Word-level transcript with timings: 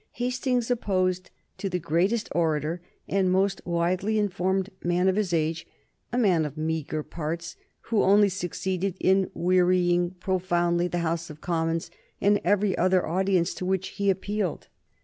Hastings 0.13 0.71
opposed 0.71 1.29
to 1.59 1.69
the 1.69 1.77
greatest 1.77 2.27
orator 2.33 2.81
and 3.07 3.29
most 3.31 3.61
widely 3.65 4.17
informed 4.17 4.71
man 4.83 5.07
of 5.07 5.15
his 5.15 5.31
age, 5.31 5.67
a 6.11 6.17
man 6.17 6.43
of 6.43 6.57
meagre 6.57 7.03
parts, 7.03 7.55
who 7.81 8.01
only 8.01 8.27
succeeded 8.27 8.97
in 8.99 9.29
wearying 9.35 10.15
profoundly 10.19 10.87
the 10.87 10.97
House 11.05 11.29
of 11.29 11.39
Commons 11.39 11.91
and 12.19 12.41
every 12.43 12.75
other 12.79 13.05
audience 13.07 13.53
to 13.53 13.63
which 13.67 13.89
he 13.89 14.09
appealed. 14.09 14.69